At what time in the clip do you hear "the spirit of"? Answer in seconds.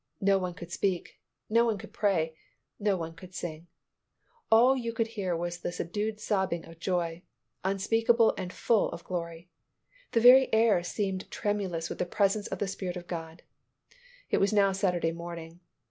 12.57-13.05